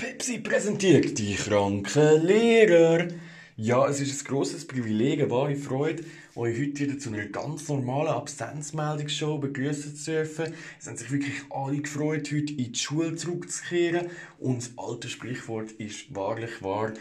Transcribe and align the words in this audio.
Pepsi 0.00 0.38
präsentiert 0.38 1.18
die 1.18 1.34
kranken 1.34 2.24
Lehrer. 2.24 3.08
Ja, 3.56 3.84
es 3.88 3.98
ist 3.98 4.22
ein 4.22 4.28
grosses 4.28 4.64
Privileg, 4.64 5.18
eine 5.18 5.28
wahre 5.32 5.56
Freude, 5.56 6.04
euch 6.36 6.56
heute 6.56 6.78
wieder 6.78 6.98
zu 7.00 7.12
einer 7.12 7.26
ganz 7.26 7.68
normalen 7.68 8.06
Absenzmeldungsshow 8.06 9.38
begrüßen 9.38 9.96
zu 9.96 10.12
dürfen. 10.12 10.54
Es 10.78 10.86
haben 10.86 10.96
sich 10.96 11.10
wirklich 11.10 11.34
alle 11.50 11.78
gefreut, 11.78 12.30
heute 12.32 12.52
in 12.52 12.72
die 12.72 12.78
Schule 12.78 13.16
zurückzukehren. 13.16 14.06
Und 14.38 14.58
das 14.58 14.70
alte 14.76 15.08
Sprichwort 15.08 15.72
ist 15.72 16.14
wahrlich 16.14 16.62
wahr. 16.62 16.92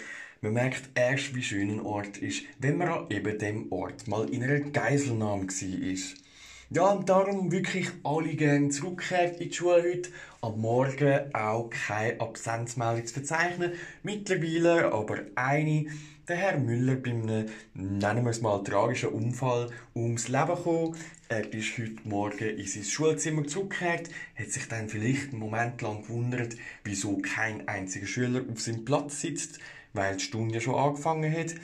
Man 0.41 0.53
merkt 0.53 0.89
erst, 0.95 1.35
wie 1.35 1.43
schön 1.43 1.69
ein 1.69 1.81
Ort 1.81 2.17
ist, 2.17 2.45
wenn 2.57 2.77
man 2.77 2.87
an 2.87 3.05
eben 3.11 3.37
dem 3.37 3.71
Ort 3.71 4.07
mal 4.07 4.27
in 4.27 4.41
einer 4.41 4.59
Geiselnahme 4.59 5.45
war. 5.45 6.26
Ja, 6.69 6.87
und 6.87 7.07
darum 7.07 7.49
wirklich 7.49 7.87
alle 8.03 8.35
gerne 8.35 8.67
zurückgekehrt 8.67 9.39
in 9.39 9.49
die 9.49 9.55
Schule 9.55 9.83
heute. 9.83 10.09
Am 10.41 10.59
Morgen 10.59 11.33
auch 11.33 11.69
keine 11.69 12.19
Absenzmeldung 12.19 13.05
zu 13.05 13.13
verzeichnen. 13.13 13.71
Mittlerweile 14.03 14.91
aber 14.91 15.19
eine. 15.35 15.85
Der 16.27 16.35
Herr 16.35 16.59
Müller 16.59 16.95
bei 16.95 17.11
einem, 17.11 17.45
nennen 17.73 18.25
wir 18.25 18.31
es 18.31 18.41
mal, 18.41 18.61
tragischen 18.65 19.09
Unfall 19.11 19.69
ums 19.95 20.27
Leben 20.27 20.55
gekommen. 20.55 20.97
Er 21.29 21.53
ist 21.53 21.77
heute 21.77 21.95
Morgen 22.03 22.57
in 22.57 22.67
sein 22.67 22.83
Schulzimmer 22.83 23.47
zurückgekehrt, 23.47 24.09
hat 24.35 24.51
sich 24.51 24.67
dann 24.67 24.89
vielleicht 24.89 25.29
einen 25.29 25.39
Moment 25.39 25.81
lang 25.81 26.01
gewundert, 26.01 26.57
wieso 26.83 27.19
kein 27.19 27.65
einziger 27.69 28.07
Schüler 28.07 28.41
auf 28.51 28.59
seinem 28.59 28.83
Platz 28.83 29.21
sitzt, 29.21 29.59
weil 29.93 30.17
die 30.17 30.23
Stunde 30.23 30.55
ja 30.55 30.59
schon 30.59 30.75
angefangen 30.75 31.31
hat 31.31 31.55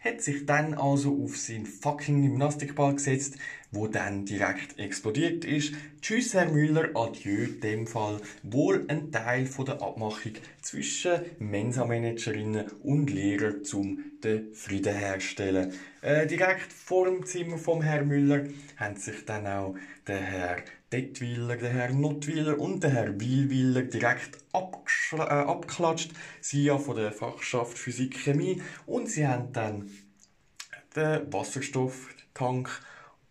hat 0.00 0.22
sich 0.22 0.46
dann 0.46 0.74
also 0.74 1.22
auf 1.22 1.36
seinen 1.36 1.66
fucking 1.66 2.22
Gymnastikball 2.22 2.94
gesetzt, 2.94 3.36
wo 3.70 3.86
dann 3.86 4.24
direkt 4.24 4.78
explodiert 4.78 5.44
ist. 5.44 5.74
Tschüss, 6.00 6.34
Herr 6.34 6.50
Müller, 6.50 6.90
adieu, 6.94 7.44
in 7.44 7.60
dem 7.60 7.86
Fall 7.86 8.20
wohl 8.42 8.84
ein 8.88 9.12
Teil 9.12 9.46
von 9.46 9.66
der 9.66 9.82
Abmachung 9.82 10.32
zwischen 10.62 11.20
Mensa-Managerinnen 11.38 12.66
und 12.82 13.10
Lehrern 13.10 13.64
zum 13.64 13.98
den 14.24 14.52
Frieden 14.54 14.94
herstellen. 14.94 15.72
Äh, 16.02 16.26
direkt 16.26 16.72
vor 16.72 17.06
dem 17.06 17.24
Zimmer 17.24 17.58
vom 17.58 17.82
Herrn 17.82 18.08
Müller 18.08 18.44
haben 18.76 18.96
sich 18.96 19.24
dann 19.24 19.46
auch 19.46 19.74
der 20.06 20.20
Herr 20.20 20.62
Dettwiller, 20.92 21.56
der 21.56 21.70
Herr 21.70 21.92
Nottwiller 21.92 22.58
und 22.58 22.82
der 22.82 22.90
Herr 22.90 23.20
Wilwiller 23.20 23.82
direkt 23.82 24.38
äh, 24.52 25.20
abgeklatscht. 25.20 26.10
Sie 26.40 26.64
ja 26.64 26.78
von 26.78 26.96
der 26.96 27.12
Fachschaft 27.12 27.78
Physik 27.78 28.18
Chemie 28.18 28.60
und 28.86 29.08
sie 29.08 29.26
haben 29.26 29.52
dann 29.52 29.90
den 30.96 31.32
Wasserstofftank 31.32 32.68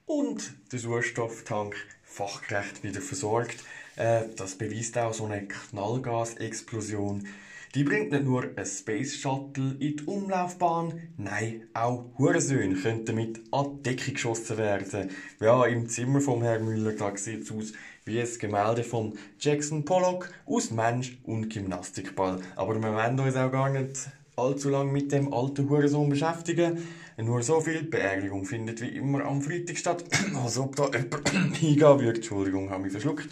und 0.05 0.53
den 0.71 0.79
Sauerstofftank 0.79 1.75
fachgerecht 2.03 2.83
wieder 2.83 3.01
versorgt. 3.01 3.57
Äh, 3.97 4.23
das 4.37 4.55
beweist 4.55 4.97
auch 4.97 5.13
so 5.13 5.25
eine 5.25 5.45
Knallgasexplosion. 5.47 7.27
Die 7.75 7.83
bringt 7.83 8.11
nicht 8.11 8.23
nur 8.23 8.45
ein 8.55 8.65
Space 8.65 9.15
Shuttle 9.15 9.75
in 9.79 9.97
die 9.97 10.03
Umlaufbahn, 10.05 11.09
nein, 11.17 11.67
auch 11.75 12.05
Hurensöhne 12.17 12.73
können 12.73 13.05
damit 13.05 13.41
an 13.51 13.77
die 13.77 13.83
Decke 13.83 14.11
geschossen 14.11 14.57
werden. 14.57 15.11
Ja, 15.39 15.63
im 15.67 15.87
Zimmer 15.87 16.19
vom 16.19 16.41
Herrn 16.41 16.65
Müller, 16.65 16.93
da 16.93 17.15
sieht 17.15 17.43
es 17.43 17.51
aus 17.51 17.73
wie 18.05 18.19
ein 18.19 18.27
Gemälde 18.39 18.83
von 18.83 19.13
Jackson 19.39 19.85
Pollock 19.85 20.31
aus 20.47 20.71
Mensch 20.71 21.19
und 21.25 21.53
Gymnastikball. 21.53 22.39
Aber 22.55 22.73
wir 22.73 22.91
wollen 22.91 23.19
uns 23.19 23.35
auch 23.35 23.51
gar 23.51 23.69
nicht 23.69 24.09
allzu 24.35 24.69
lange 24.69 24.91
mit 24.91 25.11
dem 25.11 25.31
alten 25.31 25.69
Hurensohn 25.69 26.09
beschäftigen. 26.09 26.87
Nur 27.17 27.43
so 27.43 27.59
viel 27.59 27.83
Beerdigung 27.83 28.45
findet 28.45 28.81
wie 28.81 28.95
immer 28.95 29.25
am 29.25 29.41
Freitag 29.41 29.77
statt. 29.77 30.05
Als 30.43 30.57
ob 30.57 30.75
da 30.75 30.85
jemand 30.85 31.29
hingehen 31.57 31.99
würde. 31.99 32.15
Entschuldigung, 32.15 32.71
habe 32.71 32.83
mich 32.83 32.93
verschluckt. 32.93 33.29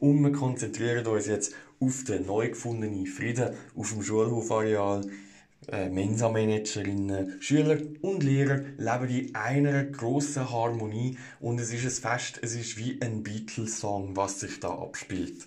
Und 0.00 0.22
wir 0.22 0.32
konzentrieren 0.32 1.06
uns 1.06 1.26
jetzt 1.26 1.54
auf 1.80 2.04
den 2.04 2.26
neu 2.26 2.50
gefundenen 2.50 3.06
Frieden 3.06 3.54
auf 3.76 3.92
dem 3.92 4.02
Schulhofareal. 4.02 5.02
Äh, 5.66 5.90
Mensa-Managerinnen, 5.90 7.42
Schüler 7.42 7.78
und 8.00 8.22
Lehrer 8.22 8.62
leben 8.78 9.08
in 9.08 9.34
einer 9.34 9.84
grossen 9.84 10.50
Harmonie 10.50 11.18
und 11.40 11.58
es 11.60 11.72
ist 11.72 11.84
ein 11.84 12.10
Fest, 12.10 12.38
es 12.42 12.54
ist 12.54 12.78
wie 12.78 12.98
ein 13.02 13.22
Beatles-Song, 13.22 14.16
was 14.16 14.40
sich 14.40 14.60
da 14.60 14.70
abspielt. 14.70 15.46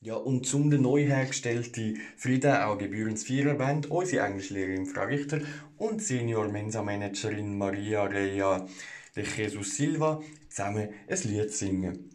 Ja, 0.00 0.16
und 0.16 0.46
zum 0.46 0.70
den 0.70 0.82
neu 0.82 1.04
hergestellten 1.04 1.98
Frieden 2.16 2.56
auch 2.56 2.76
gebührend 2.76 3.18
feiern, 3.18 3.58
wollen 3.58 3.84
unsere 3.86 4.26
Englischlehrerin 4.26 4.86
Frau 4.86 5.04
Richter 5.04 5.40
und 5.78 6.02
Senior 6.02 6.48
Mensa-Managerin 6.48 7.56
Maria 7.56 8.04
Reia 8.04 8.66
de 9.14 9.24
Jesus 9.24 9.76
Silva 9.76 10.20
zusammen 10.48 10.88
ein 11.08 11.18
Lied 11.22 11.52
singen. 11.52 12.10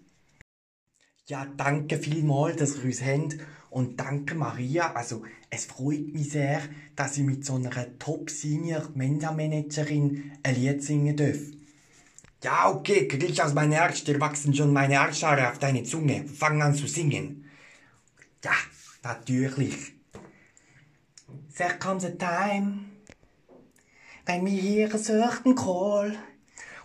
Ja, 1.29 1.45
danke 1.45 1.97
vielmals, 1.99 2.57
dass 2.57 2.77
ihr 2.77 2.85
uns 2.85 3.03
habt. 3.03 3.37
Und 3.69 3.99
danke 3.99 4.33
Maria. 4.33 4.93
Also, 4.93 5.21
es 5.51 5.65
freut 5.65 6.11
mich 6.11 6.31
sehr, 6.31 6.59
dass 6.95 7.17
ich 7.17 7.23
mit 7.23 7.45
so 7.45 7.53
einer 7.53 7.69
Top-Senior-Mensa-Managerin 7.99 10.31
ein 10.41 10.55
Lied 10.55 10.83
singen 10.83 11.15
darf. 11.15 11.37
Ja, 12.43 12.69
okay, 12.69 13.07
krieg 13.07 13.39
aus 13.39 13.53
meinem 13.53 13.73
Herz, 13.73 14.03
dir 14.03 14.19
wachsen 14.19 14.55
schon 14.55 14.73
meine 14.73 14.99
Arschhaare 14.99 15.51
auf 15.51 15.59
deine 15.59 15.83
Zunge. 15.83 16.25
Fang 16.25 16.63
an 16.63 16.73
zu 16.73 16.87
singen. 16.87 17.45
Ja, 18.43 18.53
natürlich. 19.03 19.93
There 21.55 21.77
comes 21.77 22.05
a 22.05 22.09
time 22.09 22.85
when 24.25 24.45
we 24.45 24.59
hear 24.59 24.91
a 24.91 24.97
certain 24.97 25.53
call, 25.53 26.11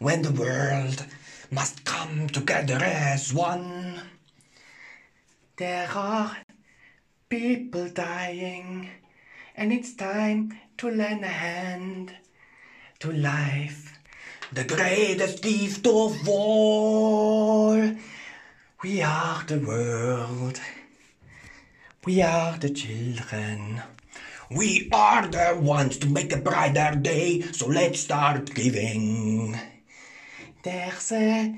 when 0.01 0.23
the 0.23 0.37
world 0.37 1.07
must 1.51 1.87
come 1.87 2.27
together 2.31 2.79
as 2.83 3.35
one. 3.35 4.03
There 5.57 5.89
are 5.95 6.37
people 7.29 7.89
dying, 7.89 8.91
and 9.55 9.73
it's 9.73 9.95
time 9.95 10.59
to 10.79 10.91
lend 10.91 11.23
a 11.25 11.29
hand 11.29 12.13
to 12.99 13.13
life, 13.13 13.97
the 14.53 14.65
greatest 14.65 15.45
gift 15.45 15.87
of 15.87 16.29
all. 16.29 17.89
We 18.83 19.03
are 19.03 19.45
the 19.45 19.61
world, 19.61 20.59
we 22.05 22.21
are 22.21 22.59
the 22.59 22.71
children. 22.71 23.81
We 24.51 24.89
are 24.93 25.29
the 25.29 25.57
ones 25.61 25.99
to 25.99 26.09
make 26.09 26.33
a 26.33 26.37
brighter 26.37 26.97
day, 26.97 27.43
so 27.43 27.69
let's 27.69 28.01
start 28.01 28.53
giving. 28.55 29.57
There's 30.65 31.13
a 31.13 31.55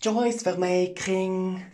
choice 0.00 0.46
we're 0.46 0.56
making. 0.56 1.64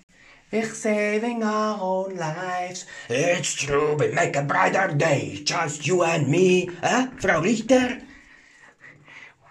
We're 0.57 0.73
saving 0.73 1.43
our 1.43 1.79
own 1.79 2.17
lives. 2.17 2.87
It's 3.11 3.53
true, 3.53 3.95
we 3.95 4.09
make 4.09 4.37
a 4.37 4.43
brighter 4.43 4.89
day. 4.95 5.43
Just 5.45 5.87
you 5.87 6.03
and 6.03 6.29
me. 6.29 6.71
Huh, 6.81 7.09
Frau 7.19 7.43
Richter? 7.43 8.01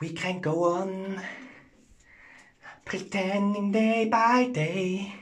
We 0.02 0.14
can 0.14 0.42
go 0.42 0.64
on 0.64 1.22
pretending 2.86 3.72
day 3.72 4.06
by 4.10 4.48
day 4.48 5.14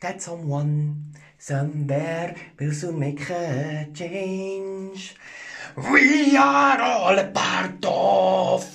that 0.00 0.22
someone 0.22 1.14
somewhere 1.38 2.34
will 2.58 2.72
soon 2.72 2.98
make 2.98 3.30
a 3.30 3.86
change. 3.94 5.14
We 5.76 6.36
are 6.36 6.82
all 6.82 7.16
a 7.16 7.30
part 7.30 7.78
of 7.84 8.66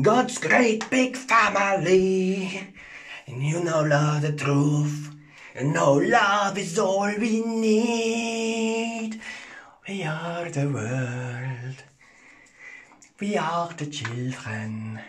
God's 0.00 0.38
great 0.38 0.88
big 0.88 1.14
family. 1.14 2.72
And 3.26 3.42
you 3.42 3.62
know 3.62 3.82
love 3.82 4.22
the 4.22 4.32
truth. 4.32 5.12
No, 5.60 5.94
love 5.94 6.56
is 6.56 6.78
all 6.78 7.12
we 7.18 7.42
need. 7.44 9.20
We 9.86 10.02
are 10.02 10.48
the 10.48 10.66
world. 10.66 11.76
We 13.20 13.36
are 13.36 13.70
the 13.76 13.86
children. 13.86 15.00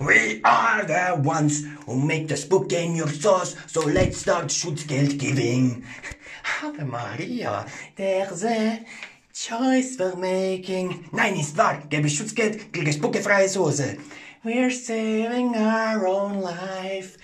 We 0.00 0.40
are 0.42 0.84
the 0.84 1.20
ones 1.22 1.64
who 1.86 1.94
make 2.04 2.26
the 2.26 2.36
spook 2.36 2.72
in 2.72 2.96
your 2.96 3.08
sauce, 3.08 3.54
so 3.68 3.82
let's 3.82 4.18
start 4.18 4.46
Schutzgeld 4.46 5.18
giving. 5.18 5.84
Ave 6.64 6.82
Maria, 6.84 7.64
there's 7.94 8.44
a 8.44 8.84
choice 9.32 9.96
we're 9.98 10.16
making. 10.16 11.08
Nein, 11.12 11.36
ist 11.36 11.56
wahr, 11.56 11.82
gebe 11.88 12.08
Schutzgeld, 12.08 12.72
kriege 12.72 12.92
spuckefreie 12.92 13.48
Soße. 13.48 14.00
We're 14.42 14.70
saving 14.70 15.54
our 15.54 16.06
own 16.08 16.40
life. 16.40 17.18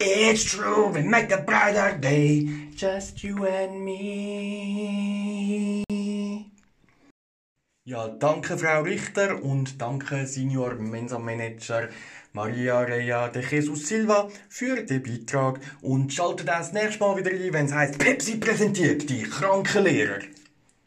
It's 0.00 0.44
true, 0.44 0.92
we 0.92 1.02
make 1.02 1.32
a 1.32 1.38
brighter 1.38 1.98
day, 1.98 2.46
just 2.76 3.24
you 3.24 3.44
and 3.44 3.84
me. 3.84 5.84
Ja, 7.84 8.06
danke 8.06 8.56
Frau 8.56 8.82
Richter 8.82 9.42
und 9.42 9.82
danke 9.82 10.24
Senior 10.28 10.76
Mensa 10.76 11.18
Manager 11.18 11.88
Maria 12.32 12.82
Reia 12.82 13.26
de 13.26 13.42
Jesus 13.42 13.88
Silva 13.88 14.28
für 14.48 14.84
den 14.84 15.02
Beitrag 15.02 15.58
und 15.82 16.12
schaltet 16.12 16.46
das 16.46 16.72
nächste 16.72 17.00
Mal 17.00 17.16
wieder 17.16 17.32
ein, 17.32 17.52
wenn 17.52 17.66
es 17.66 17.72
heißt 17.72 17.98
Pepsi 17.98 18.36
präsentiert 18.36 19.10
die 19.10 19.24
kranken 19.24 19.82
Lehrer. 19.82 20.20